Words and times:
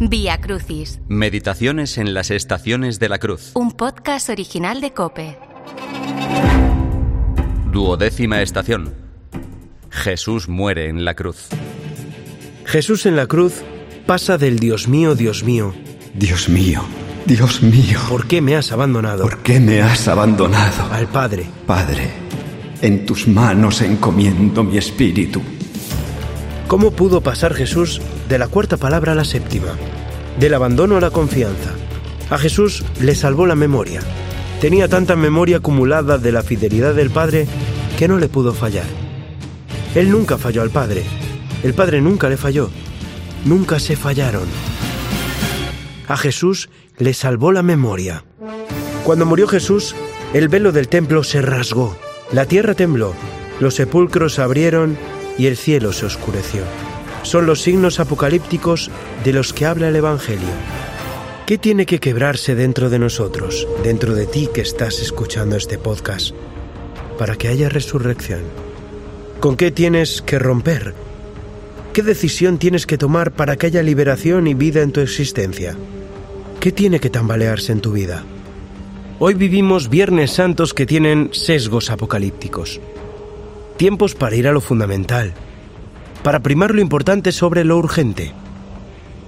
Vía 0.00 0.40
Crucis, 0.40 1.00
Meditaciones 1.08 1.98
en 1.98 2.14
las 2.14 2.30
estaciones 2.30 2.98
de 2.98 3.08
la 3.08 3.18
cruz. 3.18 3.50
un 3.54 3.72
podcast 3.72 4.28
original 4.30 4.80
de 4.80 4.92
Cope. 4.92 5.36
Duodécima 7.72 8.40
estación. 8.42 8.94
Jesús 9.90 10.48
muere 10.48 10.88
en 10.88 11.04
la 11.04 11.14
cruz. 11.14 11.48
Jesús 12.64 13.06
en 13.06 13.16
la 13.16 13.26
cruz 13.26 13.62
pasa 14.06 14.38
del 14.38 14.58
Dios 14.58 14.88
mío, 14.88 15.14
Dios 15.14 15.42
mío, 15.44 15.74
Dios 16.14 16.48
mío, 16.48 16.82
Dios 17.26 17.62
mío, 17.62 17.98
¿por 18.08 18.26
qué 18.26 18.40
me 18.40 18.56
has 18.56 18.72
abandonado? 18.72 19.22
¿por 19.22 19.38
qué 19.42 19.58
me 19.60 19.82
has 19.82 20.06
abandonado? 20.08 20.92
Al 20.92 21.06
Padre. 21.08 21.46
Padre, 21.66 22.10
en 22.82 23.04
tus 23.06 23.26
manos 23.26 23.80
encomiendo 23.82 24.62
mi 24.64 24.78
espíritu. 24.78 25.42
¿Cómo 26.68 26.90
pudo 26.90 27.22
pasar 27.22 27.54
Jesús 27.54 28.02
de 28.28 28.36
la 28.38 28.46
cuarta 28.46 28.76
palabra 28.76 29.12
a 29.12 29.14
la 29.14 29.24
séptima? 29.24 29.68
Del 30.38 30.52
abandono 30.52 30.98
a 30.98 31.00
la 31.00 31.10
confianza. 31.10 31.70
A 32.28 32.36
Jesús 32.36 32.84
le 33.00 33.14
salvó 33.14 33.46
la 33.46 33.54
memoria. 33.54 34.02
Tenía 34.60 34.86
tanta 34.86 35.16
memoria 35.16 35.56
acumulada 35.56 36.18
de 36.18 36.30
la 36.30 36.42
fidelidad 36.42 36.94
del 36.94 37.08
Padre 37.08 37.46
que 37.98 38.06
no 38.06 38.18
le 38.18 38.28
pudo 38.28 38.52
fallar. 38.52 38.84
Él 39.94 40.10
nunca 40.10 40.36
falló 40.36 40.60
al 40.60 40.68
Padre. 40.68 41.04
El 41.62 41.72
Padre 41.72 42.02
nunca 42.02 42.28
le 42.28 42.36
falló. 42.36 42.68
Nunca 43.46 43.80
se 43.80 43.96
fallaron. 43.96 44.46
A 46.06 46.18
Jesús 46.18 46.68
le 46.98 47.14
salvó 47.14 47.50
la 47.50 47.62
memoria. 47.62 48.26
Cuando 49.04 49.24
murió 49.24 49.48
Jesús, 49.48 49.96
el 50.34 50.48
velo 50.48 50.70
del 50.72 50.88
templo 50.88 51.24
se 51.24 51.40
rasgó, 51.40 51.96
la 52.30 52.44
tierra 52.44 52.74
tembló, 52.74 53.14
los 53.58 53.74
sepulcros 53.74 54.34
se 54.34 54.42
abrieron 54.42 54.98
y 55.38 55.46
el 55.46 55.56
cielo 55.56 55.92
se 55.92 56.04
oscureció. 56.04 56.62
Son 57.22 57.46
los 57.46 57.62
signos 57.62 58.00
apocalípticos 58.00 58.90
de 59.24 59.32
los 59.32 59.52
que 59.52 59.64
habla 59.64 59.88
el 59.88 59.96
Evangelio. 59.96 60.48
¿Qué 61.46 61.56
tiene 61.56 61.86
que 61.86 62.00
quebrarse 62.00 62.54
dentro 62.54 62.90
de 62.90 62.98
nosotros, 62.98 63.66
dentro 63.82 64.14
de 64.14 64.26
ti 64.26 64.50
que 64.52 64.60
estás 64.60 65.00
escuchando 65.00 65.56
este 65.56 65.78
podcast, 65.78 66.34
para 67.18 67.36
que 67.36 67.48
haya 67.48 67.68
resurrección? 67.68 68.42
¿Con 69.40 69.56
qué 69.56 69.70
tienes 69.70 70.20
que 70.20 70.38
romper? 70.38 70.94
¿Qué 71.92 72.02
decisión 72.02 72.58
tienes 72.58 72.86
que 72.86 72.98
tomar 72.98 73.32
para 73.32 73.56
que 73.56 73.66
haya 73.66 73.82
liberación 73.82 74.46
y 74.46 74.54
vida 74.54 74.82
en 74.82 74.92
tu 74.92 75.00
existencia? 75.00 75.76
¿Qué 76.60 76.72
tiene 76.72 77.00
que 77.00 77.08
tambalearse 77.08 77.72
en 77.72 77.80
tu 77.80 77.92
vida? 77.92 78.24
Hoy 79.20 79.34
vivimos 79.34 79.88
Viernes 79.88 80.32
Santos 80.32 80.74
que 80.74 80.86
tienen 80.86 81.30
sesgos 81.32 81.90
apocalípticos. 81.90 82.80
Tiempos 83.78 84.16
para 84.16 84.34
ir 84.34 84.48
a 84.48 84.52
lo 84.52 84.60
fundamental, 84.60 85.34
para 86.24 86.40
primar 86.40 86.74
lo 86.74 86.80
importante 86.80 87.30
sobre 87.30 87.64
lo 87.64 87.76
urgente, 87.76 88.32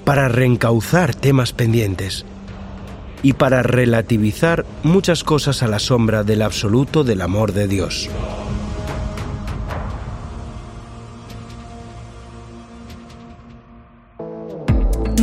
para 0.04 0.28
reencauzar 0.28 1.14
temas 1.14 1.52
pendientes 1.52 2.26
y 3.22 3.34
para 3.34 3.62
relativizar 3.62 4.66
muchas 4.82 5.22
cosas 5.22 5.62
a 5.62 5.68
la 5.68 5.78
sombra 5.78 6.24
del 6.24 6.42
absoluto 6.42 7.04
del 7.04 7.20
amor 7.20 7.52
de 7.52 7.68
Dios. 7.68 8.10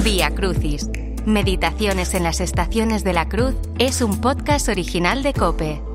Vía 0.05 0.33
Crucis, 0.33 0.89
Meditaciones 1.25 2.13
en 2.13 2.23
las 2.23 2.39
estaciones 2.39 3.03
de 3.03 3.11
la 3.11 3.27
cruz 3.27 3.55
es 3.77 4.01
un 4.01 4.21
podcast 4.21 4.69
original 4.69 5.21
de 5.21 5.33
Cope. 5.33 5.86